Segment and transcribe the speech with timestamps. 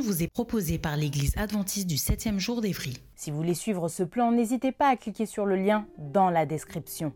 [0.00, 2.96] Vous est proposée par l'Église adventiste du 7e jour d'Évry.
[3.14, 6.46] Si vous voulez suivre ce plan, n'hésitez pas à cliquer sur le lien dans la
[6.46, 7.12] description.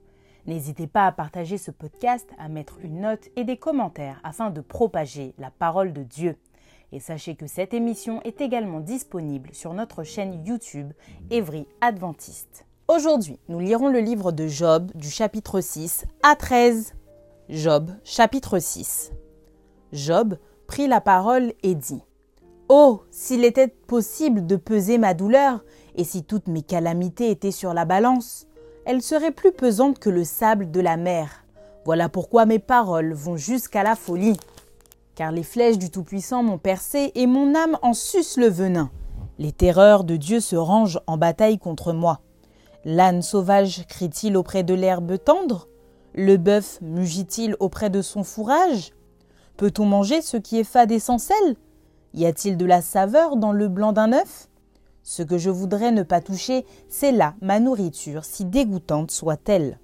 [0.46, 4.60] N'hésitez pas à partager ce podcast, à mettre une note et des commentaires afin de
[4.60, 6.36] propager la parole de Dieu.
[6.92, 10.92] Et sachez que cette émission est également disponible sur notre chaîne YouTube
[11.30, 12.64] Évry Adventiste.
[12.88, 16.94] Aujourd'hui, nous lirons le livre de Job du chapitre 6 à 13.
[17.50, 19.12] Job, chapitre 6.
[19.92, 22.02] Job prit la parole et dit
[22.70, 25.64] Oh, s'il était possible de peser ma douleur,
[25.96, 28.46] et si toutes mes calamités étaient sur la balance,
[28.84, 31.44] elles seraient plus pesantes que le sable de la mer.
[31.86, 34.38] Voilà pourquoi mes paroles vont jusqu'à la folie.
[35.14, 38.90] Car les flèches du Tout-Puissant m'ont percé et mon âme en suce le venin.
[39.38, 42.20] Les terreurs de Dieu se rangent en bataille contre moi.
[42.84, 45.68] L'âne sauvage crie-t-il auprès de l'herbe tendre?
[46.14, 48.92] Le bœuf mugit-il auprès de son fourrage?
[49.56, 51.56] Peut-on manger ce qui est fade et sans sel
[52.18, 54.48] y a-t-il de la saveur dans le blanc d'un œuf?
[55.04, 59.78] Ce que je voudrais ne pas toucher, c'est là ma nourriture, si dégoûtante soit-elle.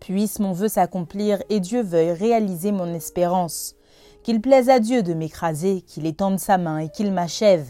[0.00, 3.76] Puisse mon vœu s'accomplir et Dieu veuille réaliser mon espérance.
[4.22, 7.66] Qu'il plaise à Dieu de m'écraser, qu'il étende sa main et qu'il m'achève.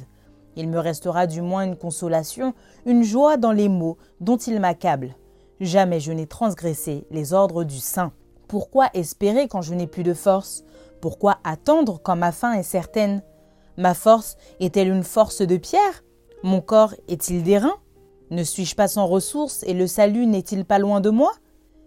[0.55, 2.55] Il me restera du moins une consolation,
[2.87, 5.17] une joie dans les mots dont il m'accable.
[5.61, 8.13] Jamais je n'ai transgressé les ordres du Saint.
[8.49, 10.63] Pourquoi espérer quand je n'ai plus de force?
[11.01, 13.23] Pourquoi attendre quand ma fin est certaine?
[13.79, 16.05] Ma force est-elle une force de pierre?
[16.43, 17.75] Mon corps est-il d'airain
[18.31, 21.33] Ne suis-je pas sans ressources et le salut n'est-il pas loin de moi?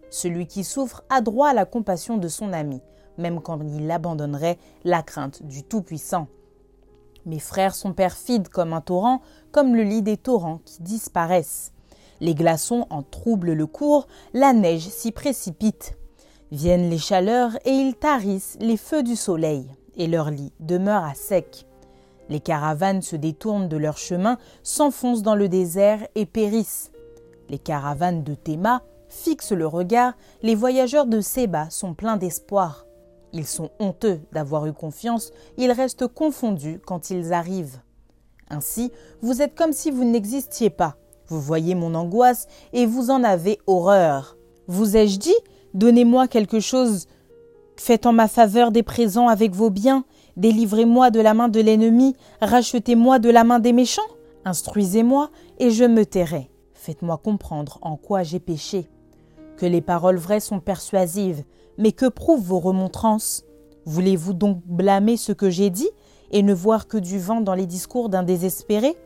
[0.10, 2.82] Celui qui souffre a droit à la compassion de son ami,
[3.18, 6.28] même quand il abandonnerait la crainte du Tout-Puissant.
[7.26, 11.72] Mes frères sont perfides comme un torrent, comme le lit des torrents qui disparaissent.
[12.20, 15.98] Les glaçons en troublent le cours, la neige s'y précipite.
[16.52, 21.14] Viennent les chaleurs et ils tarissent les feux du soleil, et leur lit demeure à
[21.14, 21.66] sec.
[22.30, 26.92] Les caravanes se détournent de leur chemin, s'enfoncent dans le désert et périssent.
[27.50, 32.86] Les caravanes de Théma fixent le regard, les voyageurs de Séba sont pleins d'espoir.
[33.34, 37.82] Ils sont honteux d'avoir eu confiance, ils restent confondus quand ils arrivent.
[38.50, 40.96] Ainsi, vous êtes comme si vous n'existiez pas.
[41.28, 44.38] Vous voyez mon angoisse et vous en avez horreur.
[44.68, 45.36] Vous ai-je dit?
[45.74, 47.08] Donnez-moi quelque chose.
[47.78, 50.06] Faites en ma faveur des présents avec vos biens,
[50.38, 54.02] Délivrez-moi de la main de l'ennemi, rachetez-moi de la main des méchants.
[54.44, 56.50] Instruisez-moi, et je me tairai.
[56.74, 58.90] Faites-moi comprendre en quoi j'ai péché.
[59.58, 61.44] Que les paroles vraies sont persuasives,
[61.78, 63.44] mais que prouvent vos remontrances?
[63.86, 65.90] Voulez-vous donc blâmer ce que j'ai dit
[66.32, 68.98] et ne voir que du vent dans les discours d'un désespéré?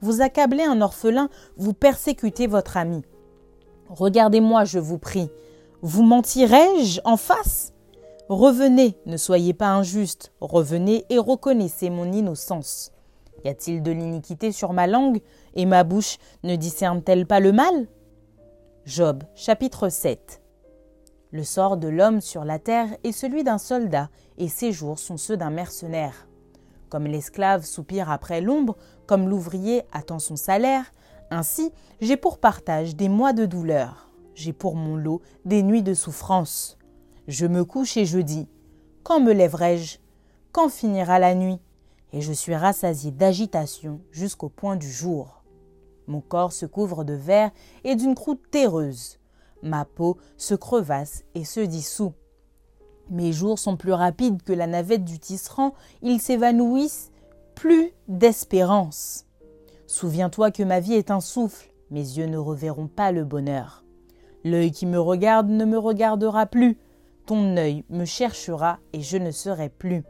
[0.00, 3.02] Vous accablez un orphelin, vous persécutez votre ami.
[3.88, 5.30] Regardez-moi, je vous prie.
[5.82, 7.71] Vous mentirai-je en face?
[8.28, 12.92] Revenez, ne soyez pas injuste, revenez et reconnaissez mon innocence.
[13.44, 15.20] Y a-t-il de l'iniquité sur ma langue,
[15.54, 17.88] et ma bouche ne discerne-t-elle pas le mal?
[18.84, 20.40] Job chapitre 7
[21.32, 25.16] Le sort de l'homme sur la terre est celui d'un soldat, et ses jours sont
[25.16, 26.28] ceux d'un mercenaire.
[26.90, 30.92] Comme l'esclave soupire après l'ombre, comme l'ouvrier attend son salaire,
[31.30, 35.94] ainsi j'ai pour partage des mois de douleur, j'ai pour mon lot des nuits de
[35.94, 36.78] souffrance.
[37.28, 38.48] Je me couche et je dis
[39.04, 39.98] Quand me lèverai-je?
[40.50, 41.60] Quand finira la nuit?
[42.12, 45.44] Et je suis rassasié d'agitation jusqu'au point du jour.
[46.08, 47.52] Mon corps se couvre de verre
[47.84, 49.18] et d'une croûte terreuse.
[49.62, 52.12] Ma peau se crevasse et se dissout.
[53.08, 57.12] Mes jours sont plus rapides que la navette du tisserand, ils s'évanouissent,
[57.54, 59.26] plus d'espérance.
[59.86, 63.84] Souviens-toi que ma vie est un souffle, mes yeux ne reverront pas le bonheur.
[64.44, 66.78] L'œil qui me regarde ne me regardera plus,
[67.26, 70.04] ton œil me cherchera et je ne serai plus.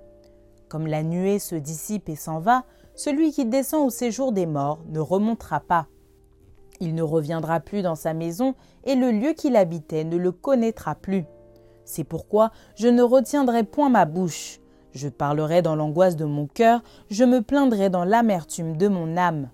[0.68, 2.64] Comme la nuée se dissipe et s'en va,
[2.94, 5.86] celui qui descend au séjour des morts ne remontera pas.
[6.80, 8.54] Il ne reviendra plus dans sa maison
[8.84, 11.24] et le lieu qu'il habitait ne le connaîtra plus.
[11.84, 14.60] C'est pourquoi je ne retiendrai point ma bouche.
[14.92, 19.48] Je parlerai dans l'angoisse de mon cœur, je me plaindrai dans l'amertume de mon âme.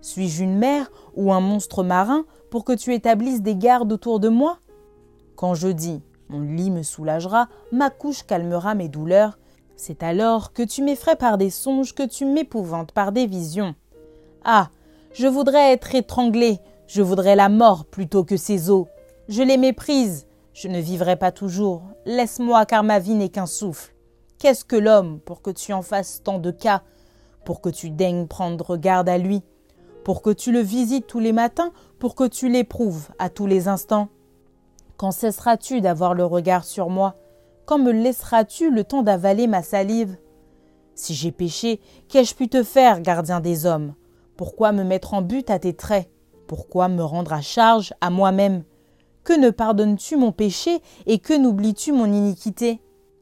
[0.00, 4.28] Suis-je une mer ou un monstre marin pour que tu établisses des gardes autour de
[4.28, 4.58] moi?
[5.36, 9.38] Quand je dis mon lit me soulagera, ma couche calmera mes douleurs,
[9.76, 13.74] c'est alors que tu m'effraies par des songes, que tu m'épouvantes par des visions.
[14.44, 14.68] Ah.
[15.12, 18.88] Je voudrais être étranglé, je voudrais la mort plutôt que ces eaux.
[19.28, 21.82] Je les méprise, je ne vivrai pas toujours.
[22.04, 23.94] Laisse-moi car ma vie n'est qu'un souffle.
[24.38, 26.82] Qu'est-ce que l'homme pour que tu en fasses tant de cas,
[27.44, 29.42] pour que tu daignes prendre garde à lui,
[30.04, 33.68] pour que tu le visites tous les matins, pour que tu l'éprouves à tous les
[33.68, 34.08] instants?
[34.96, 37.16] Quand cesseras-tu d'avoir le regard sur moi?
[37.66, 40.16] Quand me laisseras-tu le temps d'avaler ma salive?
[40.94, 43.94] Si j'ai péché, qu'ai-je pu te faire, gardien des hommes?
[44.36, 46.08] Pourquoi me mettre en but à tes traits?
[46.46, 48.64] Pourquoi me rendre à charge à moi-même?
[49.24, 52.80] Que ne pardonnes-tu mon péché et que n'oublies-tu mon iniquité?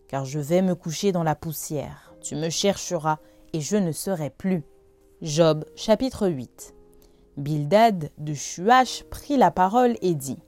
[0.09, 2.15] Car je vais me coucher dans la poussière.
[2.21, 3.19] Tu me chercheras,
[3.53, 4.65] et je ne serai plus.
[5.23, 6.75] Job chapitre 8
[7.37, 10.39] Bildad de Shuach prit la parole et dit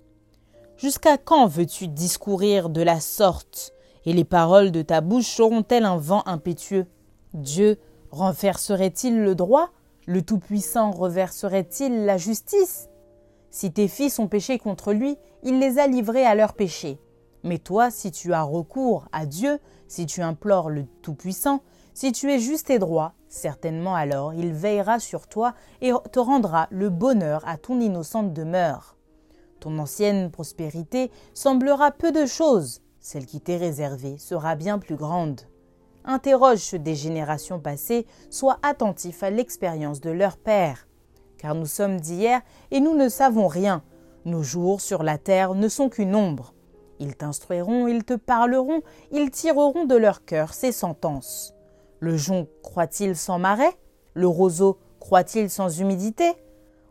[0.85, 3.73] Jusqu'à quand veux-tu discourir de la sorte?
[4.05, 6.85] Et les paroles de ta bouche seront-elles un vent impétueux?
[7.33, 7.79] Dieu
[8.11, 9.71] renverserait-il le droit?
[10.07, 12.91] Le Tout-Puissant reverserait-il la justice?
[13.49, 17.01] Si tes fils ont péché contre lui, il les a livrés à leur péché.
[17.45, 21.63] Mais toi, si tu as recours à Dieu, si tu implores le Tout-Puissant,
[21.95, 26.67] si tu es juste et droit, certainement alors il veillera sur toi et te rendra
[26.71, 28.94] le bonheur à ton innocente demeure.
[29.65, 35.41] Ton ancienne prospérité semblera peu de choses, celle qui t'est réservée sera bien plus grande.
[36.05, 40.87] Interroge des générations passées, sois attentif à l'expérience de leur père.
[41.39, 43.83] Car nous sommes d'hier et nous ne savons rien.
[44.27, 46.53] Nos jours sur la terre ne sont qu'une ombre.
[46.99, 48.83] Ils t'instruiront, ils te parleront,
[49.13, 51.55] ils tireront de leur cœur ces sentences.
[52.01, 53.73] Le jonc croit-il sans marais?
[54.13, 56.35] Le roseau croit-il sans humidité?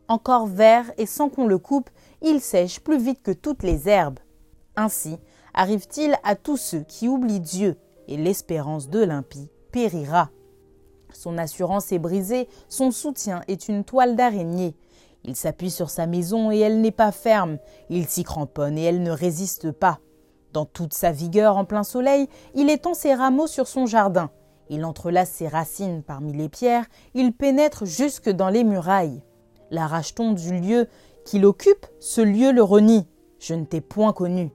[0.07, 1.89] Encore vert et sans qu'on le coupe,
[2.23, 4.19] il sèche plus vite que toutes les herbes.
[4.75, 5.17] Ainsi
[5.53, 7.77] arrive-t-il à tous ceux qui oublient Dieu,
[8.07, 10.29] et l'espérance de l'impie périra.
[11.13, 14.75] Son assurance est brisée, son soutien est une toile d'araignée.
[15.25, 17.59] Il s'appuie sur sa maison et elle n'est pas ferme.
[17.89, 19.99] Il s'y cramponne et elle ne résiste pas.
[20.51, 24.31] Dans toute sa vigueur en plein soleil, il étend ses rameaux sur son jardin.
[24.69, 29.21] Il entrelace ses racines parmi les pierres, il pénètre jusque dans les murailles.
[29.71, 30.87] L'arrache-t-on du lieu
[31.25, 33.07] qu'il occupe, ce lieu le renie.
[33.39, 34.51] Je ne t'ai point connu.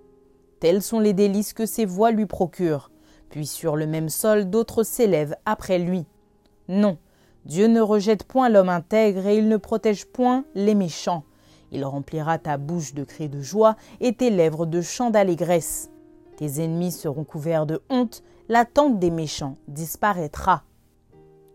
[0.60, 2.90] Tels sont les délices que ses voix lui procurent.
[3.30, 6.06] Puis sur le même sol d'autres s'élèvent après lui.
[6.68, 6.98] Non,
[7.44, 11.24] Dieu ne rejette point l'homme intègre et il ne protège point les méchants.
[11.70, 15.90] Il remplira ta bouche de cris de joie et tes lèvres de chants d'allégresse.
[16.36, 20.62] Tes ennemis seront couverts de honte, la tente des méchants disparaîtra.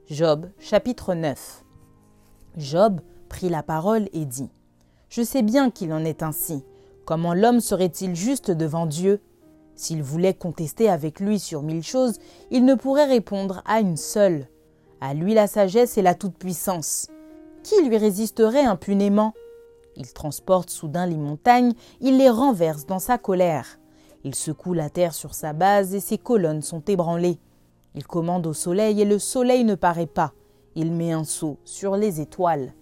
[0.07, 1.63] Job chapitre 9
[2.57, 4.49] Job prit la parole et dit
[5.15, 6.63] Je sais bien qu'il en est ainsi.
[7.05, 9.21] Comment l'homme serait-il juste devant Dieu?
[9.75, 12.17] S'il voulait contester avec lui sur mille choses,
[12.49, 14.47] il ne pourrait répondre à une seule.
[15.01, 17.09] À lui la sagesse et la toute-puissance.
[17.61, 19.35] Qui lui résisterait impunément?
[19.97, 23.77] Il transporte soudain les montagnes, il les renverse dans sa colère.
[24.23, 27.37] Il secoue la terre sur sa base et ses colonnes sont ébranlées.
[27.93, 30.33] Il commande au soleil et le soleil ne paraît pas.
[30.73, 32.73] Il met un sceau sur les étoiles.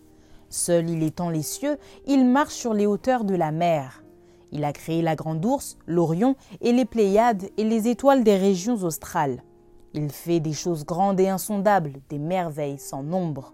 [0.52, 4.04] Seul il étend les cieux, il marche sur les hauteurs de la mer.
[4.52, 8.76] Il a créé la grande ours, l'Orion et les Pléiades et les étoiles des régions
[8.84, 9.44] australes.
[9.94, 13.54] Il fait des choses grandes et insondables, des merveilles sans nombre.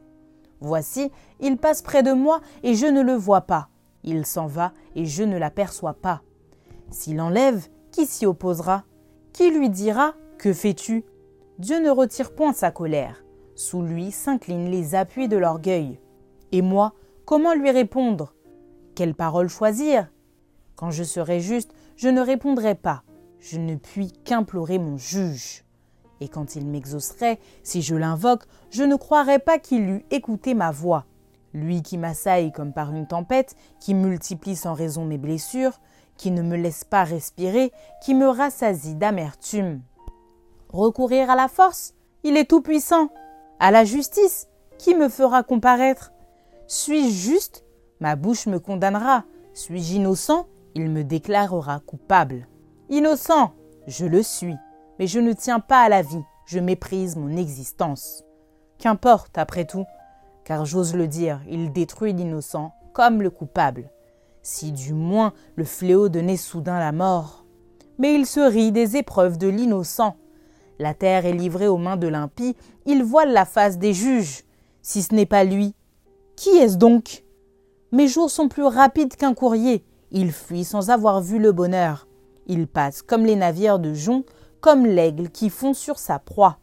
[0.59, 3.69] Voici, il passe près de moi et je ne le vois pas.
[4.03, 6.23] Il s'en va et je ne l'aperçois pas.
[6.89, 8.85] S'il enlève, qui s'y opposera?
[9.33, 11.05] Qui lui dira Que fais-tu?
[11.59, 13.23] Dieu ne retire point sa colère.
[13.53, 15.99] Sous lui s'inclinent les appuis de l'orgueil.
[16.51, 16.93] Et moi,
[17.25, 18.33] comment lui répondre?
[18.95, 20.09] Quelle parole choisir?
[20.75, 23.03] Quand je serai juste, je ne répondrai pas.
[23.39, 25.63] Je ne puis qu'implorer mon juge
[26.21, 30.71] et quand il m'exaucerait, si je l'invoque, je ne croirais pas qu'il eût écouté ma
[30.71, 31.05] voix.
[31.53, 35.79] Lui qui m'assaille comme par une tempête, qui multiplie sans raison mes blessures,
[36.17, 37.71] qui ne me laisse pas respirer,
[38.03, 39.81] qui me rassasie d'amertume.
[40.69, 41.93] Recourir à la force?
[42.23, 43.09] Il est tout-puissant.
[43.59, 44.47] À la justice?
[44.77, 46.11] Qui me fera comparaître?
[46.67, 47.65] Suis-je juste
[47.99, 49.23] Ma bouche me condamnera.
[49.53, 52.47] Suis-je innocent Il me déclarera coupable.
[52.89, 53.53] Innocent
[53.87, 54.55] Je le suis
[54.99, 58.23] mais je ne tiens pas à la vie, je méprise mon existence.
[58.77, 59.85] Qu'importe, après tout,
[60.43, 63.91] car j'ose le dire, il détruit l'innocent comme le coupable.
[64.41, 67.43] Si du moins le fléau donnait soudain la mort.
[67.99, 70.15] mais il se rit des épreuves de l'innocent.
[70.77, 72.55] La terre est livrée aux mains de l'impie,
[72.85, 74.43] il voile la face des juges.
[74.83, 75.73] Si ce n'est pas lui,
[76.37, 77.25] qui est-ce donc?
[77.91, 82.07] Mes jours sont plus rapides qu'un courrier, il fuit sans avoir vu le bonheur.
[82.45, 84.23] Il passe comme les navires de jonc,
[84.61, 86.59] comme l'aigle qui fond sur sa proie.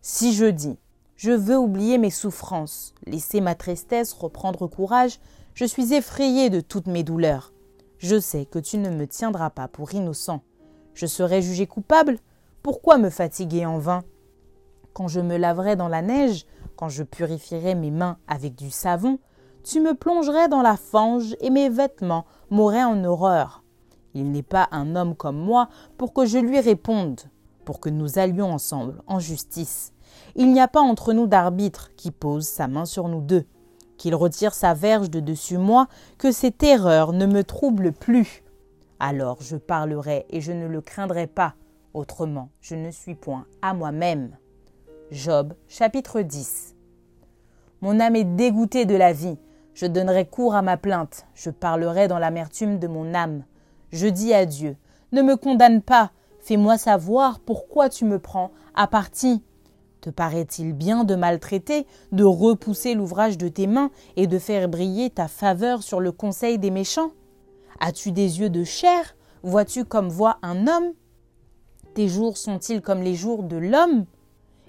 [0.00, 0.78] Si je dis
[1.16, 5.20] je veux oublier mes souffrances, laisser ma tristesse reprendre courage,
[5.52, 7.52] je suis effrayé de toutes mes douleurs.
[7.98, 10.40] Je sais que tu ne me tiendras pas pour innocent.
[10.94, 12.18] Je serai jugé coupable?
[12.62, 14.02] Pourquoi me fatiguer en vain?
[14.94, 16.46] Quand je me laverai dans la neige,
[16.76, 19.18] quand je purifierai mes mains avec du savon,
[19.62, 23.62] tu me plongerais dans la fange et mes vêtements m'auraient en horreur.
[24.14, 27.20] Il n'est pas un homme comme moi pour que je lui réponde,
[27.64, 29.92] pour que nous allions ensemble en justice.
[30.34, 33.44] Il n'y a pas entre nous d'arbitre qui pose sa main sur nous deux,
[33.96, 35.86] qu'il retire sa verge de dessus moi,
[36.18, 38.42] que ces terreurs ne me troublent plus.
[38.98, 41.54] Alors je parlerai et je ne le craindrai pas,
[41.94, 44.36] autrement je ne suis point à moi-même.
[45.10, 46.76] Job chapitre 10
[47.80, 49.38] Mon âme est dégoûtée de la vie,
[49.74, 53.42] je donnerai cours à ma plainte, je parlerai dans l'amertume de mon âme.
[53.90, 54.76] Je dis à Dieu,
[55.10, 58.52] ne me condamne pas, fais-moi savoir pourquoi tu me prends.
[58.76, 59.42] À partie.
[60.00, 65.10] Te paraît-il bien de maltraiter, de repousser l'ouvrage de tes mains et de faire briller
[65.10, 67.10] ta faveur sur le conseil des méchants?
[67.80, 69.16] As-tu des yeux de chair?
[69.42, 70.92] Vois-tu comme voit un homme?
[71.94, 74.06] Tes jours sont-ils comme les jours de l'homme?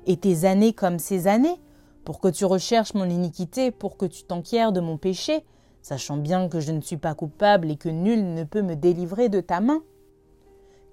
[0.07, 1.59] Et tes années comme ses années.
[2.03, 5.45] Pour que tu recherches mon iniquité, pour que tu t'enquières de mon péché,
[5.83, 9.29] sachant bien que je ne suis pas coupable et que nul ne peut me délivrer
[9.29, 9.83] de ta main.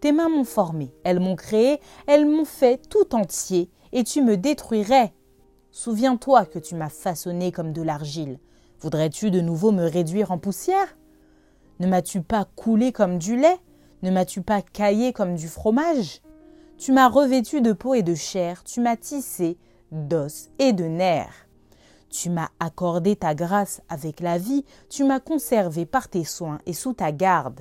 [0.01, 4.37] Tes mains m'ont formé, elles m'ont créé, elles m'ont fait tout entier, et tu me
[4.37, 5.13] détruirais.
[5.71, 8.39] Souviens-toi que tu m'as façonné comme de l'argile.
[8.81, 10.97] Voudrais-tu de nouveau me réduire en poussière?
[11.81, 13.59] Ne m'as-tu pas coulé comme du lait?
[14.03, 16.21] Ne m'as-tu pas caillé comme du fromage?
[16.79, 19.59] Tu m'as revêtu de peau et de chair, tu m'as tissé
[19.91, 21.49] d'os et de nerfs.
[22.09, 26.73] Tu m'as accordé ta grâce avec la vie, tu m'as conservé par tes soins et
[26.73, 27.61] sous ta garde.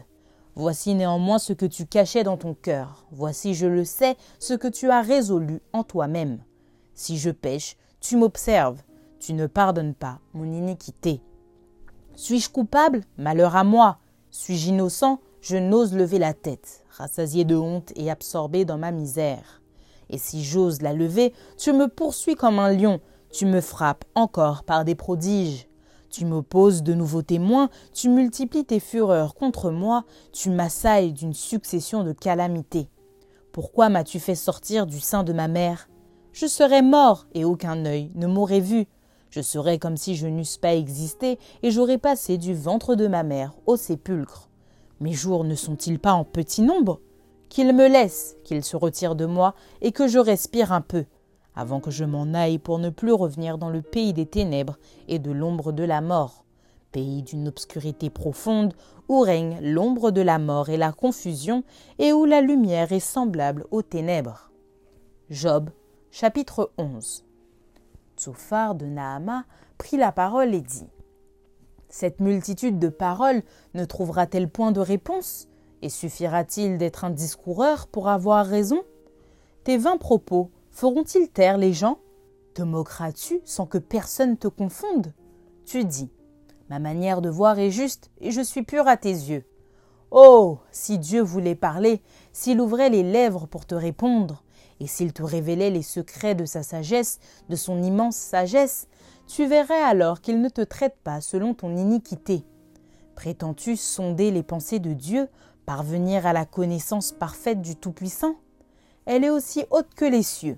[0.53, 3.05] Voici néanmoins ce que tu cachais dans ton cœur.
[3.11, 6.39] Voici, je le sais, ce que tu as résolu en toi-même.
[6.93, 8.81] Si je pêche, tu m'observes.
[9.19, 11.21] Tu ne pardonnes pas mon iniquité.
[12.15, 13.01] Suis-je coupable?
[13.17, 13.97] Malheur à moi.
[14.29, 15.19] Suis-je innocent?
[15.41, 19.61] Je n'ose lever la tête, rassasié de honte et absorbé dans ma misère.
[20.09, 22.99] Et si j'ose la lever, tu me poursuis comme un lion,
[23.31, 25.67] tu me frappes encore par des prodiges.
[26.09, 32.03] Tu m'opposes de nouveaux témoins, tu multiplies tes fureurs contre moi, tu m'assailles d'une succession
[32.03, 32.89] de calamités.
[33.51, 35.89] Pourquoi m'as-tu fait sortir du sein de ma mère?
[36.31, 38.87] Je serais mort et aucun œil ne m'aurait vu.
[39.29, 43.23] Je serais comme si je n'eusse pas existé et j'aurais passé du ventre de ma
[43.23, 44.46] mère au sépulcre.
[44.99, 46.99] Mes jours ne sont-ils pas en petit nombre?
[47.49, 51.05] Qu'il me laisse, qu'il se retire de moi et que je respire un peu
[51.57, 54.77] avant que je m'en aille pour ne plus revenir dans le pays des ténèbres
[55.07, 56.45] et de l'ombre de la mort,
[56.91, 58.75] pays d'une obscurité profonde
[59.09, 61.63] où règne l'ombre de la mort et la confusion,
[61.97, 64.51] et où la lumière est semblable aux ténèbres.
[65.31, 65.71] Job,
[66.11, 67.25] chapitre 11
[68.17, 69.45] Tsophar de Nahama
[69.79, 70.87] prit la parole et dit
[71.89, 75.47] Cette multitude de paroles ne trouvera-t-elle point de réponse?
[75.81, 78.81] Et suffira-t-il d'être un discoureur pour avoir raison?
[79.63, 81.99] Tes vingt propos Feront-ils taire les gens?
[82.53, 85.13] Te moqueras-tu sans que personne te confonde?
[85.65, 86.11] Tu dis
[86.69, 89.45] Ma manière de voir est juste et je suis pur à tes yeux.
[90.11, 92.01] Oh Si Dieu voulait parler,
[92.31, 94.43] s'il ouvrait les lèvres pour te répondre,
[94.79, 98.87] et s'il te révélait les secrets de sa sagesse, de son immense sagesse,
[99.27, 102.43] tu verrais alors qu'il ne te traite pas selon ton iniquité.
[103.15, 105.27] Prétends-tu sonder les pensées de Dieu,
[105.65, 108.35] parvenir à la connaissance parfaite du Tout-Puissant?
[109.05, 110.57] Elle est aussi haute que les cieux.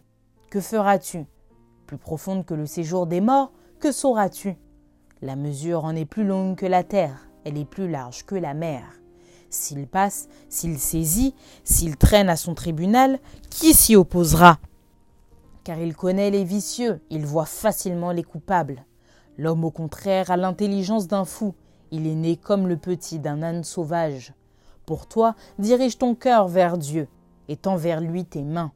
[0.49, 1.25] Que feras-tu?
[1.87, 4.55] Plus profonde que le séjour des morts, que sauras-tu?
[5.21, 8.53] La mesure en est plus longue que la terre, elle est plus large que la
[8.53, 8.83] mer.
[9.49, 11.33] S'il passe, s'il saisit,
[11.63, 14.59] s'il traîne à son tribunal, qui s'y opposera?
[15.69, 18.87] Car il connaît les vicieux, il voit facilement les coupables.
[19.37, 21.53] L'homme au contraire a l'intelligence d'un fou,
[21.91, 24.33] il est né comme le petit d'un âne sauvage.
[24.87, 27.07] Pour toi, dirige ton cœur vers Dieu,
[27.49, 28.71] et tends vers lui tes mains.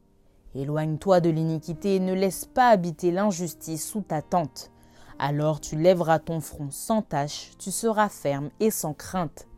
[0.54, 4.70] Éloigne-toi de l'iniquité et ne laisse pas habiter l'injustice sous ta tente.
[5.18, 9.48] Alors tu lèveras ton front sans tache, tu seras ferme et sans crainte.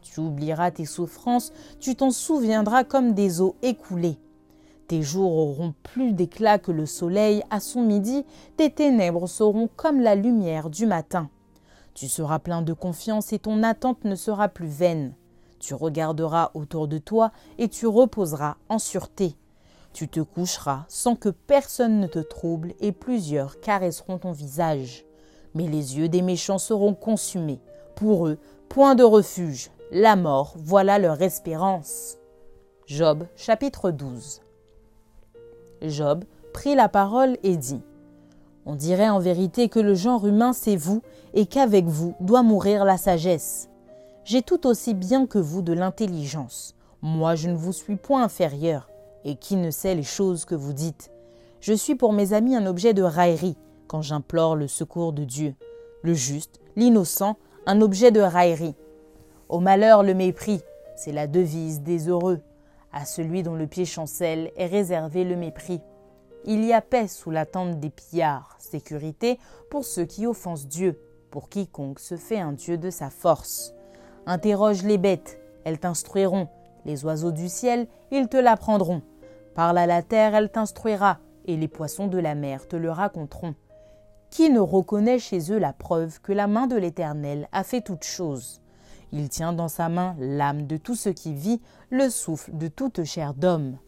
[0.00, 4.20] Tu oublieras tes souffrances, tu t'en souviendras comme des eaux écoulées.
[4.86, 8.24] Tes jours auront plus d'éclat que le soleil à son midi,
[8.58, 11.30] tes ténèbres seront comme la lumière du matin.
[11.94, 15.14] Tu seras plein de confiance et ton attente ne sera plus vaine.
[15.58, 19.36] Tu regarderas autour de toi et tu reposeras en sûreté.
[19.94, 25.06] Tu te coucheras sans que personne ne te trouble et plusieurs caresseront ton visage.
[25.54, 27.60] Mais les yeux des méchants seront consumés.
[27.94, 28.38] Pour eux,
[28.68, 29.70] point de refuge.
[29.92, 32.18] La mort, voilà leur espérance.
[32.86, 34.43] Job chapitre 12
[35.90, 37.82] Job prit la parole et dit
[38.66, 41.02] On dirait en vérité que le genre humain c'est vous
[41.34, 43.68] et qu'avec vous doit mourir la sagesse.
[44.24, 46.74] J'ai tout aussi bien que vous de l'intelligence.
[47.02, 48.88] Moi je ne vous suis point inférieur.
[49.26, 51.10] Et qui ne sait les choses que vous dites?
[51.60, 55.54] Je suis pour mes amis un objet de raillerie quand j'implore le secours de Dieu.
[56.02, 57.36] Le juste, l'innocent,
[57.66, 58.74] un objet de raillerie.
[59.48, 60.60] Au malheur le mépris,
[60.96, 62.40] c'est la devise des heureux.
[62.96, 65.80] À celui dont le pied chancelle est réservé le mépris.
[66.44, 71.00] Il y a paix sous la tente des pillards, sécurité pour ceux qui offensent Dieu,
[71.32, 73.74] pour quiconque se fait un Dieu de sa force.
[74.26, 76.46] Interroge les bêtes, elles t'instruiront,
[76.84, 79.02] les oiseaux du ciel, ils te l'apprendront.
[79.56, 83.56] Parle à la terre, elle t'instruira, et les poissons de la mer te le raconteront.
[84.30, 88.04] Qui ne reconnaît chez eux la preuve que la main de l'Éternel a fait toutes
[88.04, 88.60] choses?
[89.14, 93.04] Il tient dans sa main l'âme de tout ce qui vit, le souffle de toute
[93.04, 93.78] chair d'homme.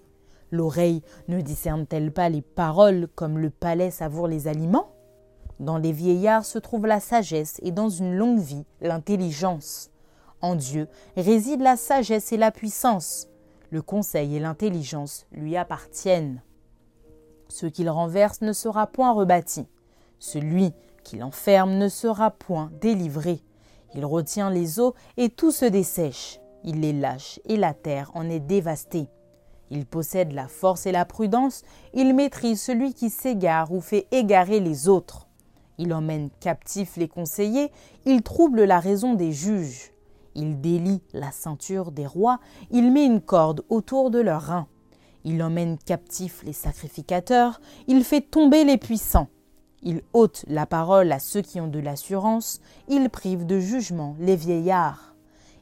[0.53, 4.93] L'oreille ne discerne-t-elle pas les paroles comme le palais savoure les aliments?
[5.59, 9.91] Dans les vieillards se trouve la sagesse et dans une longue vie l'intelligence.
[10.43, 13.27] En Dieu réside la sagesse et la puissance.
[13.71, 16.41] Le conseil et l'intelligence lui appartiennent.
[17.49, 19.67] Ce qu'il renverse ne sera point rebâti.
[20.21, 23.43] Celui qui l'enferme ne sera point délivré.
[23.95, 26.41] Il retient les eaux et tout se dessèche.
[26.65, 29.09] Il les lâche et la terre en est dévastée.
[29.71, 31.63] Il possède la force et la prudence,
[31.93, 35.27] il maîtrise celui qui s'égare ou fait égarer les autres.
[35.79, 37.71] Il emmène captifs les conseillers,
[38.05, 39.93] il trouble la raison des juges.
[40.35, 42.39] Il délie la ceinture des rois,
[42.71, 44.69] il met une corde autour de leurs reins.
[45.25, 49.29] Il emmène captifs les sacrificateurs, il fait tomber les puissants.
[49.89, 54.35] Il ôte la parole à ceux qui ont de l'assurance, il prive de jugement les
[54.35, 55.15] vieillards.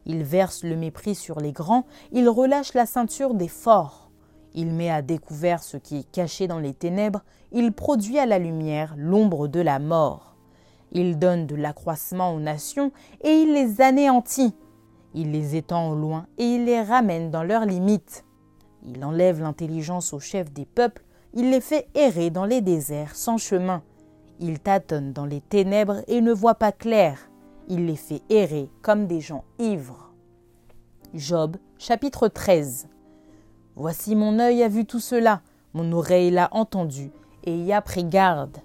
[0.06, 4.10] Il verse le mépris sur les grands, il relâche la ceinture des forts.
[4.54, 7.20] Il met à découvert ce qui est caché dans les ténèbres,
[7.52, 10.37] il produit à la lumière l'ombre de la mort.
[10.92, 14.54] Il donne de l'accroissement aux nations et il les anéantit.
[15.12, 18.24] Il les étend au loin et il les ramène dans leurs limites.
[18.87, 23.37] Il enlève l'intelligence aux chefs des peuples, il les fait errer dans les déserts sans
[23.37, 23.82] chemin.
[24.40, 27.31] Il tâtonne dans les ténèbres et ne voit pas clair.
[27.68, 30.12] Il les fait errer comme des gens ivres.
[31.14, 32.88] Job chapitre 13
[33.77, 35.40] Voici mon œil a vu tout cela,
[35.73, 37.11] mon oreille l'a entendu
[37.44, 38.59] et y a pris garde.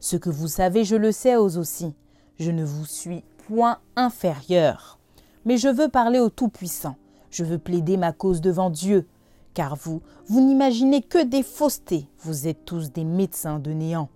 [0.00, 1.94] Ce que vous savez, je le sais aussi.
[2.38, 4.98] Je ne vous suis point inférieur.
[5.44, 6.96] Mais je veux parler au Tout-Puissant.
[7.30, 9.06] Je veux plaider ma cause devant Dieu.
[9.54, 12.08] Car vous, vous n'imaginez que des faussetés.
[12.18, 14.08] Vous êtes tous des médecins de néant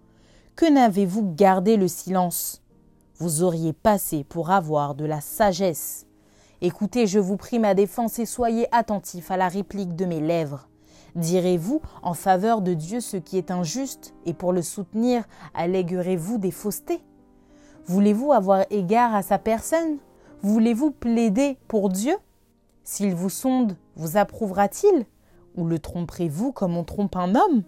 [0.57, 2.63] que n'avez-vous gardé le silence?
[3.19, 6.07] Vous auriez passé pour avoir de la sagesse.
[6.63, 10.69] Écoutez, je vous prie ma défense et soyez attentifs à la réplique de mes lèvres.
[11.15, 16.51] Direz-vous en faveur de Dieu ce qui est injuste, et pour le soutenir, alléguerez-vous des
[16.51, 17.03] faussetés?
[17.85, 19.99] Voulez-vous avoir égard à sa personne?
[20.41, 22.17] Voulez-vous plaider pour Dieu?
[22.83, 25.05] S'il vous sonde, vous approuvera-t-il?
[25.57, 27.63] Ou le tromperez-vous comme on trompe un homme?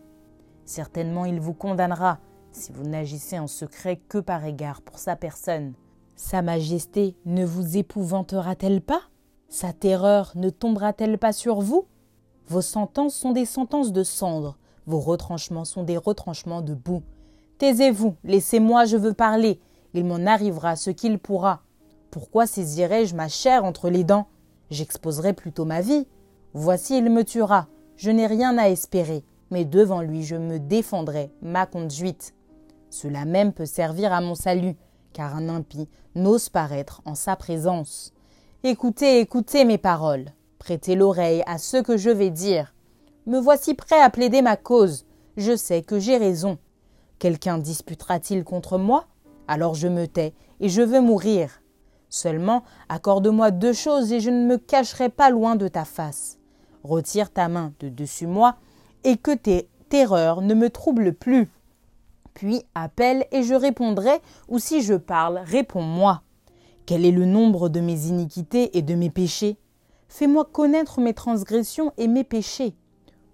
[0.65, 2.19] Certainement il vous condamnera,
[2.59, 5.75] si vous n'agissez en secret que par égard pour sa personne.
[6.17, 9.03] Sa majesté ne vous épouvantera-t-elle pas?
[9.49, 11.87] Sa terreur ne tombera-t-elle pas sur vous?
[12.49, 17.03] Vos sentences sont des sentences de cendre, vos retranchements sont des retranchements de boue.
[17.59, 19.61] Taisez-vous, laissez-moi, je veux parler.
[19.95, 21.63] Il m'en arrivera ce qu'il pourra.
[22.11, 24.27] Pourquoi saisirai-je ma chair entre les dents?
[24.71, 26.07] J'exposerai plutôt ma vie.
[26.55, 27.69] Voici, il me tuera.
[27.97, 32.35] Je n'ai rien à espérer, mais devant lui je me défendrai ma conduite.
[32.91, 34.77] Cela même peut servir à mon salut,
[35.13, 38.13] car un impie n'ose paraître en sa présence.
[38.65, 40.27] Écoutez, écoutez mes paroles,
[40.59, 42.75] prêtez l'oreille à ce que je vais dire.
[43.27, 46.59] Me voici prêt à plaider ma cause, je sais que j'ai raison.
[47.19, 49.07] Quelqu'un disputera-t-il contre moi?
[49.49, 51.63] Alors je me tais, et je veux mourir.
[52.09, 56.39] Seulement, accorde-moi deux choses, et je ne me cacherai pas loin de ta face.
[56.85, 58.57] Retire ta main de dessus moi,
[59.05, 61.51] et que tes terreurs ne me troublent plus.
[62.39, 66.23] Puis appelle et je répondrai, ou si je parle, réponds-moi.
[66.87, 69.59] Quel est le nombre de mes iniquités et de mes péchés?
[70.07, 72.77] Fais-moi connaître mes transgressions et mes péchés.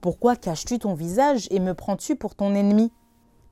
[0.00, 2.92] Pourquoi caches-tu ton visage et me prends-tu pour ton ennemi?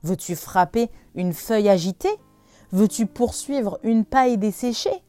[0.01, 2.17] Veux-tu frapper une feuille agitée?
[2.71, 5.03] Veux-tu poursuivre une paille desséchée?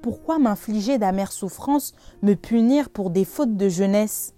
[0.00, 1.92] Pourquoi m'infliger d'amères souffrances,
[2.22, 4.32] me punir pour des fautes de jeunesse?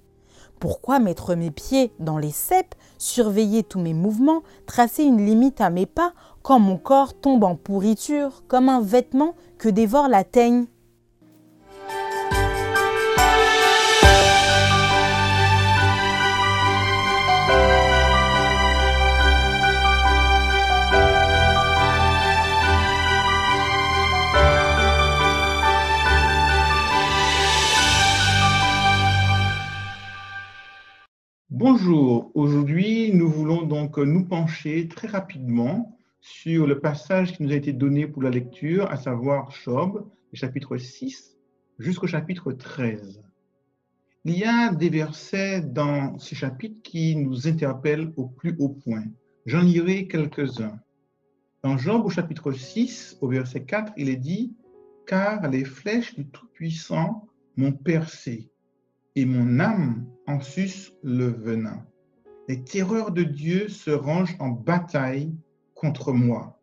[0.58, 5.70] Pourquoi mettre mes pieds dans les cèpes, surveiller tous mes mouvements, tracer une limite à
[5.70, 10.66] mes pas, quand mon corps tombe en pourriture, comme un vêtement que dévore la teigne
[31.58, 37.54] Bonjour, aujourd'hui nous voulons donc nous pencher très rapidement sur le passage qui nous a
[37.54, 41.34] été donné pour la lecture, à savoir Job, chapitre 6
[41.78, 43.22] jusqu'au chapitre 13.
[44.26, 49.06] Il y a des versets dans ce chapitre qui nous interpellent au plus haut point.
[49.46, 50.78] J'en lirai quelques-uns.
[51.62, 54.54] Dans Job au chapitre 6, au verset 4, il est dit,
[55.06, 58.50] Car les flèches du Tout-Puissant m'ont percé
[59.16, 61.84] et mon âme en suce le venin.
[62.48, 65.34] Les terreurs de Dieu se rangent en bataille
[65.74, 66.60] contre moi.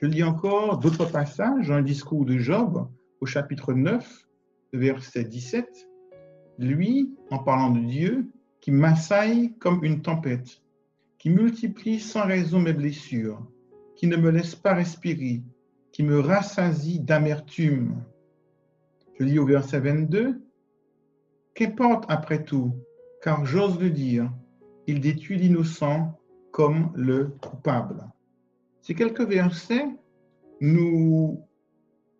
[0.00, 2.88] Je lis encore d'autres passages dans le discours de Job
[3.20, 4.26] au chapitre 9,
[4.72, 5.88] verset 17.
[6.58, 10.62] Lui, en parlant de Dieu, qui m'assaille comme une tempête,
[11.18, 13.46] qui multiplie sans raison mes blessures,
[13.96, 15.42] qui ne me laisse pas respirer,
[15.92, 18.02] qui me rassasie d'amertume.
[19.18, 20.40] Je lis au verset 22,
[21.58, 22.72] Qu'importe après tout,
[23.20, 24.30] car j'ose le dire,
[24.86, 26.16] il détruit l'innocent
[26.52, 28.06] comme le coupable.
[28.80, 29.88] Ces quelques versets
[30.60, 31.42] nous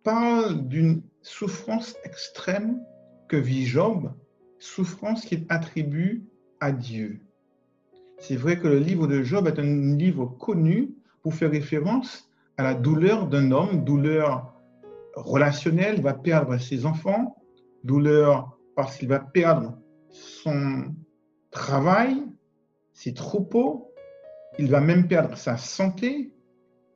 [0.03, 2.81] parlent d'une souffrance extrême
[3.29, 4.11] que vit Job,
[4.59, 6.25] souffrance qu'il attribue
[6.59, 7.21] à Dieu.
[8.17, 10.89] C'est vrai que le livre de Job est un livre connu
[11.23, 14.53] pour faire référence à la douleur d'un homme, douleur
[15.15, 17.37] relationnelle, il va perdre ses enfants,
[17.85, 20.95] douleur parce qu'il va perdre son
[21.51, 22.15] travail,
[22.93, 23.93] ses troupeaux,
[24.57, 26.31] il va même perdre sa santé.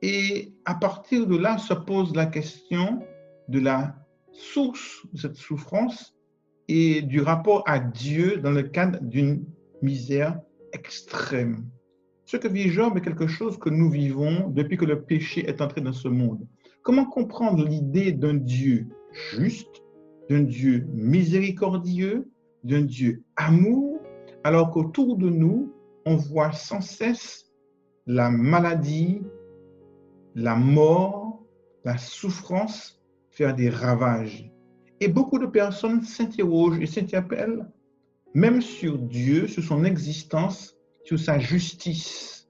[0.00, 3.02] Et à partir de là se pose la question
[3.48, 3.96] de la
[4.32, 6.16] source de cette souffrance
[6.68, 9.44] et du rapport à Dieu dans le cadre d'une
[9.82, 10.40] misère
[10.72, 11.68] extrême.
[12.24, 15.60] Ce que vit Job est quelque chose que nous vivons depuis que le péché est
[15.60, 16.48] entré dans ce monde.
[16.82, 19.83] Comment comprendre l'idée d'un Dieu juste,
[20.28, 22.30] d'un Dieu miséricordieux,
[22.62, 24.00] d'un Dieu amour,
[24.42, 25.72] alors qu'autour de nous,
[26.06, 27.50] on voit sans cesse
[28.06, 29.22] la maladie,
[30.34, 31.42] la mort,
[31.84, 34.50] la souffrance faire des ravages.
[35.00, 37.66] Et beaucoup de personnes s'interrogent et s'interpellent
[38.34, 42.48] même sur Dieu, sur son existence, sur sa justice.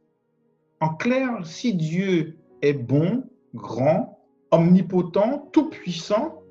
[0.81, 4.19] En clair, si Dieu est bon, grand,
[4.51, 6.43] omnipotent, tout-puissant,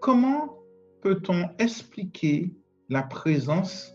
[0.00, 0.56] Comment
[1.02, 2.54] peut-on expliquer
[2.88, 3.94] la présence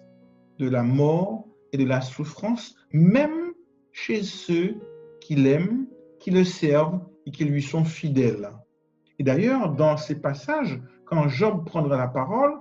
[0.60, 3.54] de la mort et de la souffrance, même
[3.92, 4.76] chez ceux
[5.20, 5.88] qui l'aiment,
[6.20, 8.52] qui le servent et qui lui sont fidèles?
[9.18, 12.54] Et d'ailleurs, dans ces passages, quand Job prendra la parole,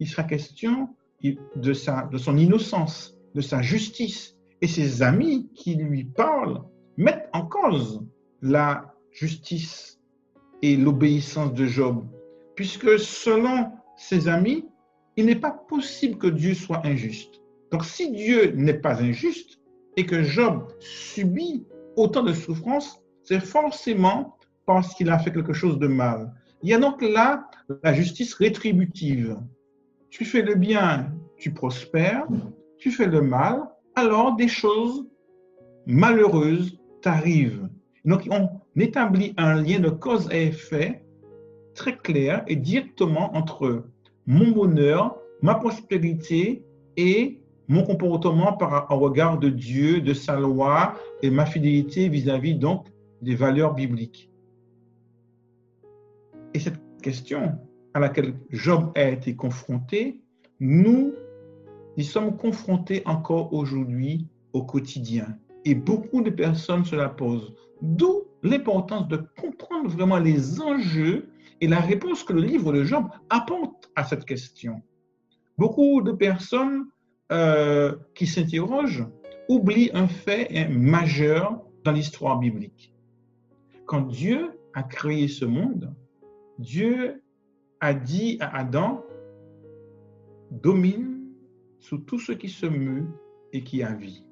[0.00, 0.88] il sera question
[1.22, 4.36] de, sa, de son innocence, de sa justice.
[4.60, 6.64] Et ses amis qui lui parlent
[6.96, 8.04] mettent en cause
[8.42, 10.00] la justice
[10.62, 12.04] et l'obéissance de Job
[12.58, 14.66] puisque selon ses amis,
[15.16, 17.40] il n'est pas possible que Dieu soit injuste.
[17.70, 19.60] Donc si Dieu n'est pas injuste
[19.96, 25.78] et que Job subit autant de souffrances, c'est forcément parce qu'il a fait quelque chose
[25.78, 26.34] de mal.
[26.64, 27.48] Il y a donc là
[27.84, 29.38] la justice rétributive.
[30.10, 32.26] Tu fais le bien, tu prospères,
[32.76, 33.62] tu fais le mal,
[33.94, 35.06] alors des choses
[35.86, 37.68] malheureuses t'arrivent.
[38.04, 41.04] Donc on établit un lien de cause à effet
[41.78, 43.84] très clair et directement entre
[44.26, 46.64] mon bonheur, ma prospérité
[46.96, 52.56] et mon comportement par, en regard de Dieu, de sa loi et ma fidélité vis-à-vis
[52.56, 52.86] donc
[53.22, 54.28] des valeurs bibliques.
[56.52, 57.52] Et cette question
[57.94, 60.20] à laquelle Job a été confronté,
[60.58, 61.14] nous
[61.96, 65.26] y sommes confrontés encore aujourd'hui au quotidien.
[65.64, 67.54] Et beaucoup de personnes se la posent.
[67.82, 71.28] D'où l'importance de comprendre vraiment les enjeux
[71.60, 74.82] et la réponse que le livre de Job apporte à cette question.
[75.56, 76.86] Beaucoup de personnes
[77.32, 79.06] euh, qui s'interrogent
[79.48, 82.94] oublient un fait majeur dans l'histoire biblique.
[83.86, 85.94] Quand Dieu a créé ce monde,
[86.58, 87.22] Dieu
[87.80, 89.04] a dit à Adam,
[90.50, 91.18] domine
[91.80, 93.06] sur tout ce qui se meut
[93.52, 94.24] et qui a vie.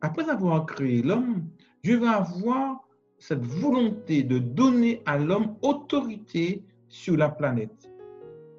[0.00, 1.44] Après avoir créé l'homme,
[1.84, 2.81] Dieu va avoir
[3.22, 7.88] cette volonté de donner à l'homme autorité sur la planète.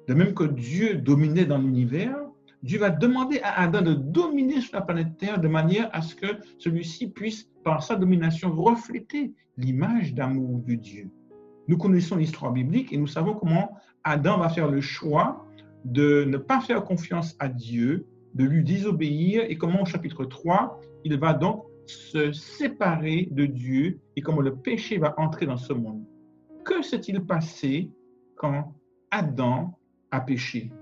[0.08, 2.16] De même que Dieu dominait dans l'univers,
[2.62, 6.14] Dieu va demander à Adam de dominer sur la planète Terre de manière à ce
[6.14, 11.10] que celui-ci puisse, par sa domination, refléter l'image d'amour de Dieu.
[11.68, 15.46] Nous connaissons l'histoire biblique et nous savons comment Adam va faire le choix
[15.84, 20.80] de ne pas faire confiance à Dieu, de lui désobéir et comment au chapitre 3,
[21.04, 25.72] il va donc se séparer de Dieu et comment le péché va entrer dans ce
[25.72, 26.04] monde.
[26.64, 27.90] Que s'est-il passé
[28.36, 28.74] quand
[29.10, 29.78] Adam
[30.10, 30.72] a péché?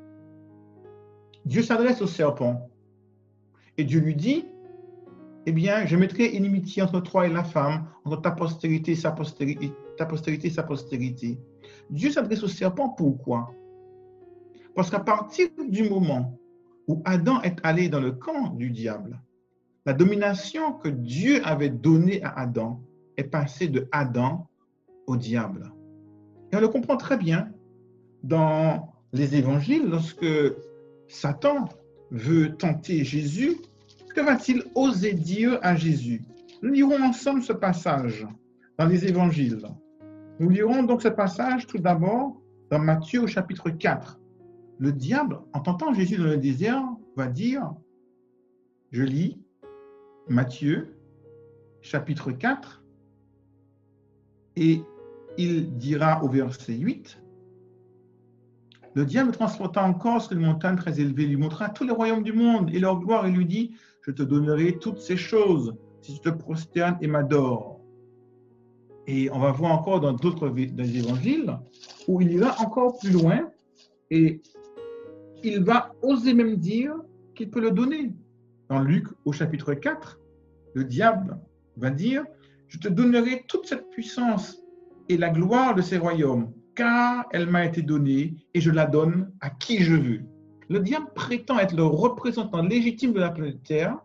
[1.45, 2.71] Dieu s'adresse au serpent
[3.77, 4.45] et Dieu lui dit,
[5.47, 9.11] eh bien, je mettrai inimitié entre toi et la femme, entre ta postérité et sa
[9.11, 11.41] postérité, ta postérité et sa postérité.
[11.91, 13.53] Dieu s'adresse au serpent pourquoi?
[14.75, 16.39] Parce qu'à partir du moment
[16.87, 19.21] où Adam est allé dans le camp du diable,
[19.85, 22.81] la domination que Dieu avait donnée à Adam
[23.17, 24.49] est passée de Adam
[25.07, 25.73] au diable.
[26.53, 27.51] Et on le comprend très bien
[28.23, 30.27] dans les évangiles lorsque
[31.09, 31.69] Satan
[32.11, 33.57] veut tenter Jésus.
[34.15, 36.23] Que va-t-il oser dire à Jésus?
[36.63, 38.27] Nous lirons ensemble ce passage
[38.79, 39.67] dans les évangiles.
[40.39, 42.41] Nous lirons donc ce passage tout d'abord
[42.71, 44.19] dans Matthieu au chapitre 4.
[44.79, 46.85] Le diable, en tentant Jésus dans le désert,
[47.17, 47.75] va dire,
[48.91, 49.42] je lis,
[50.29, 50.97] Matthieu,
[51.81, 52.83] chapitre 4,
[54.57, 54.83] et
[55.39, 57.23] il dira au verset 8,
[58.95, 62.33] le diable transporta encore sur une montagne très élevée, lui montra tous les royaumes du
[62.33, 66.21] monde et leur gloire et lui dit, je te donnerai toutes ces choses si tu
[66.21, 67.81] te prosternes et m'adores.
[69.07, 71.59] Et on va voir encore dans d'autres évangiles
[72.07, 73.51] où il ira encore plus loin
[74.11, 74.43] et
[75.43, 76.95] il va oser même dire
[77.35, 78.13] qu'il peut le donner.
[78.73, 80.19] Dans Luc au chapitre 4,
[80.73, 81.39] le diable
[81.77, 82.25] va dire,
[82.69, 84.63] je te donnerai toute cette puissance
[85.11, 89.31] et la gloire de ces royaumes, car elle m'a été donnée et je la donne
[89.43, 90.21] à qui je veux.
[90.71, 93.99] Le diable prétend être le représentant légitime de la planète Terre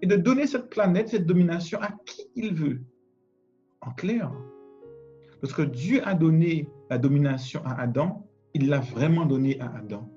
[0.00, 2.80] et de donner cette planète, cette domination à qui il veut.
[3.82, 4.32] En clair,
[5.42, 10.10] lorsque Dieu a donné la domination à Adam, il l'a vraiment donné à Adam.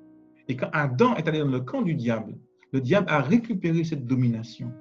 [0.47, 2.37] Et quand Adam est allé dans le camp du diable,
[2.73, 4.71] le diable a récupéré cette domination.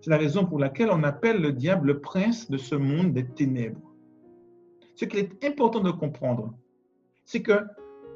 [0.00, 3.26] C'est la raison pour laquelle on appelle le diable le prince de ce monde des
[3.26, 3.92] ténèbres.
[4.96, 6.54] Ce qu'il est important de comprendre,
[7.24, 7.60] c'est que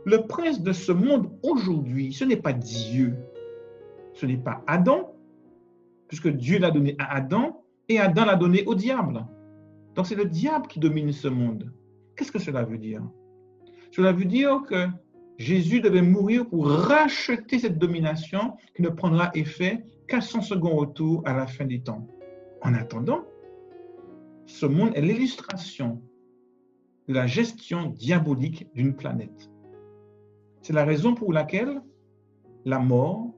[0.05, 3.15] le prince de ce monde aujourd'hui, ce n'est pas Dieu,
[4.15, 5.15] ce n'est pas Adam,
[6.09, 9.25] puisque Dieu l'a donné à Adam et Adam l'a donné au diable.
[9.95, 11.73] Donc c'est le diable qui domine ce monde.
[12.17, 13.03] Qu'est-ce que cela veut dire?
[13.91, 14.87] Cela veut dire que
[15.39, 21.23] Jésus devait mourir pour racheter cette domination qui ne prendra effet qu'à son second retour
[21.27, 22.07] à la fin des temps.
[22.63, 23.25] En attendant,
[24.47, 26.03] ce monde est l'illustration
[27.09, 29.51] de la gestion diabolique d'une planète.
[30.63, 31.83] C'est la raison pour laquelle
[32.65, 33.35] la mort,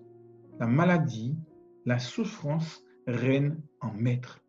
[0.60, 1.36] la maladie,
[1.84, 4.40] la souffrance règnent en maître.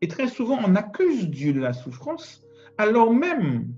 [0.00, 2.42] Et très souvent, on accuse Dieu de la souffrance,
[2.78, 3.72] alors même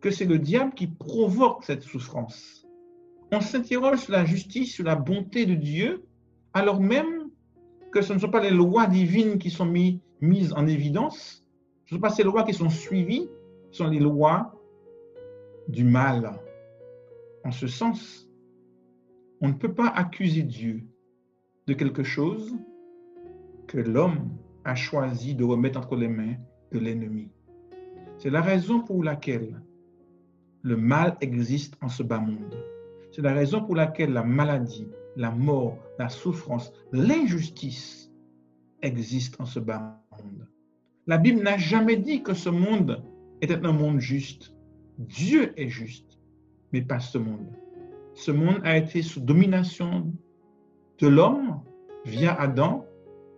[0.00, 2.66] que c'est le diable qui provoque cette souffrance.
[3.32, 6.04] On s'interroge sur la justice, sur la bonté de Dieu,
[6.54, 7.30] alors même
[7.92, 9.66] que ce ne sont pas les lois divines qui sont
[10.20, 11.44] mises en évidence,
[11.86, 13.28] ce ne sont pas ces lois qui sont suivies,
[13.70, 14.54] ce sont les lois
[15.68, 16.38] du mal.
[17.44, 18.28] En ce sens,
[19.40, 20.84] on ne peut pas accuser Dieu
[21.66, 22.56] de quelque chose
[23.66, 26.36] que l'homme a choisi de remettre entre les mains
[26.72, 27.30] de l'ennemi.
[28.18, 29.60] C'est la raison pour laquelle
[30.66, 32.58] le mal existe en ce bas monde.
[33.12, 38.12] C'est la raison pour laquelle la maladie, la mort, la souffrance, l'injustice
[38.82, 40.48] existent en ce bas monde.
[41.06, 43.00] La Bible n'a jamais dit que ce monde
[43.40, 44.56] était un monde juste.
[44.98, 46.18] Dieu est juste,
[46.72, 47.46] mais pas ce monde.
[48.14, 50.12] Ce monde a été sous domination
[50.98, 51.60] de l'homme
[52.04, 52.84] via Adam,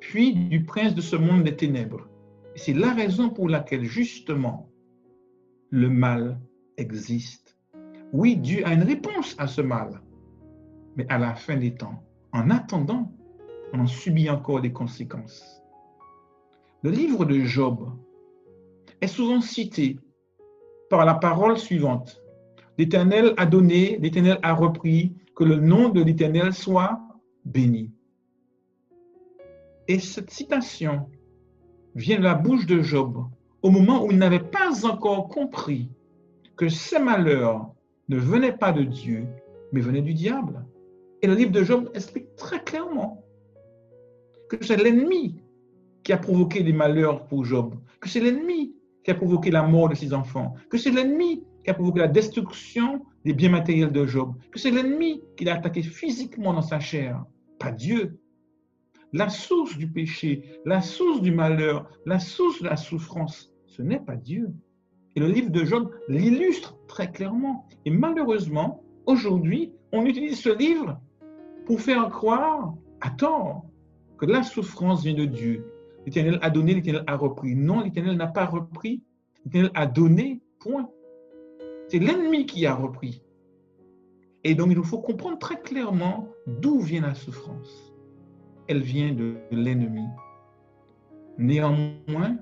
[0.00, 2.08] puis du prince de ce monde des ténèbres.
[2.54, 4.70] C'est la raison pour laquelle justement
[5.68, 6.40] le mal
[6.78, 7.56] existe.
[8.12, 10.00] Oui, Dieu a une réponse à ce mal,
[10.96, 13.12] mais à la fin des temps, en attendant,
[13.72, 15.62] on en subit encore des conséquences.
[16.82, 17.90] Le livre de Job
[19.00, 19.98] est souvent cité
[20.88, 22.22] par la parole suivante.
[22.78, 27.00] L'Éternel a donné, l'Éternel a repris, que le nom de l'Éternel soit
[27.44, 27.92] béni.
[29.86, 31.08] Et cette citation
[31.94, 33.24] vient de la bouche de Job
[33.62, 35.90] au moment où il n'avait pas encore compris
[36.58, 37.72] que ces malheurs
[38.08, 39.26] ne venaient pas de Dieu,
[39.72, 40.66] mais venaient du diable.
[41.22, 43.24] Et le livre de Job explique très clairement
[44.50, 45.40] que c'est l'ennemi
[46.02, 49.88] qui a provoqué les malheurs pour Job, que c'est l'ennemi qui a provoqué la mort
[49.88, 54.06] de ses enfants, que c'est l'ennemi qui a provoqué la destruction des biens matériels de
[54.06, 57.24] Job, que c'est l'ennemi qui l'a attaqué physiquement dans sa chair,
[57.58, 58.18] pas Dieu.
[59.12, 64.00] La source du péché, la source du malheur, la source de la souffrance, ce n'est
[64.00, 64.52] pas Dieu.
[65.18, 67.66] Et le livre de Job l'illustre très clairement.
[67.84, 71.00] Et malheureusement, aujourd'hui, on utilise ce livre
[71.66, 73.64] pour faire croire, à tort,
[74.16, 75.72] que la souffrance vient de Dieu.
[76.06, 77.56] L'Éternel a donné, l'Éternel a repris.
[77.56, 79.02] Non, l'Éternel n'a pas repris.
[79.44, 80.88] L'Éternel a donné, point.
[81.88, 83.20] C'est l'ennemi qui a repris.
[84.44, 87.92] Et donc, il nous faut comprendre très clairement d'où vient la souffrance.
[88.68, 90.06] Elle vient de l'ennemi.
[91.38, 92.36] Néanmoins,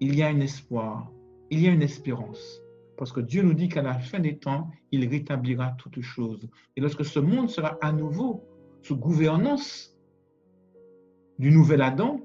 [0.00, 1.12] il y a un espoir,
[1.50, 2.62] il y a une espérance.
[2.96, 6.48] Parce que Dieu nous dit qu'à la fin des temps, il rétablira toutes choses.
[6.76, 8.44] Et lorsque ce monde sera à nouveau
[8.82, 9.94] sous gouvernance
[11.38, 12.20] du nouvel Adam,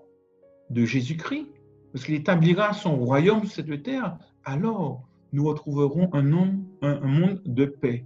[0.71, 1.47] de Jésus-Christ,
[1.93, 6.25] lorsqu'il établira son royaume sur cette terre, alors nous retrouverons un,
[6.81, 8.05] un, monde de paix,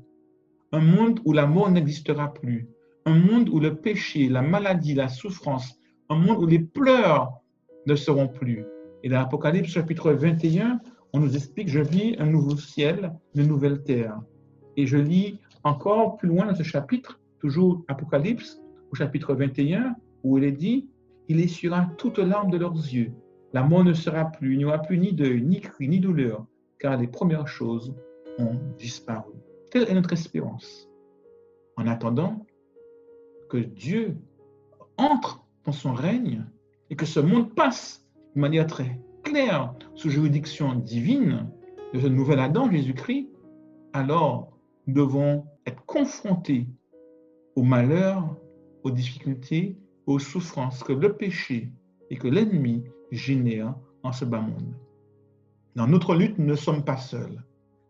[0.72, 2.68] un monde où la mort n'existera plus,
[3.06, 7.40] un monde où le péché, la maladie, la souffrance, un monde où les pleurs
[7.86, 8.66] ne seront plus.
[9.04, 10.80] Et dans l'Apocalypse chapitre 21,
[11.16, 14.20] on nous explique, je vis un nouveau ciel, une nouvelle terre.
[14.76, 20.38] Et je lis encore plus loin dans ce chapitre, toujours Apocalypse, au chapitre 21, où
[20.38, 20.90] il est dit,
[21.30, 23.14] il essuiera toute larme de leurs yeux.
[23.54, 26.46] La mort ne sera plus, il n'y aura plus ni deuil, ni cri, ni douleur,
[26.80, 27.96] car les premières choses
[28.38, 29.32] ont disparu.
[29.72, 30.90] Telle est notre espérance.
[31.78, 32.46] En attendant
[33.48, 34.18] que Dieu
[34.98, 36.44] entre dans son règne
[36.90, 41.50] et que ce monde passe de manière très claire sous juridiction divine
[41.94, 43.28] de ce nouvel Adam, Jésus-Christ,
[43.92, 44.58] alors
[44.88, 46.68] nous devons être confrontés
[47.56, 48.38] aux malheurs,
[48.84, 51.72] aux difficultés, aux souffrances que le péché
[52.10, 54.76] et que l'ennemi génèrent en ce bas monde.
[55.76, 57.44] Dans notre lutte, nous ne sommes pas seuls.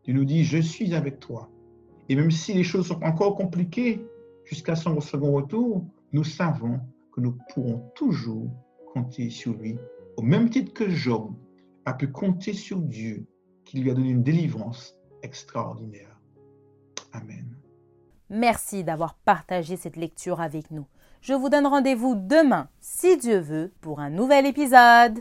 [0.06, 1.50] Dieu nous dit, je suis avec toi.
[2.08, 4.06] Et même si les choses sont encore compliquées
[4.45, 6.80] jusqu'à son second retour, nous savons
[7.12, 8.50] que nous pourrons toujours
[8.93, 9.78] compter sur lui.
[10.17, 11.34] Au même titre que Job
[11.86, 13.28] a pu compter sur Dieu
[13.65, 16.19] qui lui a donné une délivrance extraordinaire.
[17.12, 17.58] Amen.
[18.30, 20.88] Merci d'avoir partagé cette lecture avec nous.
[21.21, 25.19] Je vous donne rendez-vous demain, si Dieu veut, pour un nouvel épisode.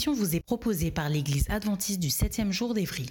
[0.00, 3.10] Émission vous est proposée par l'Église adventiste du 7e jour d'Évry.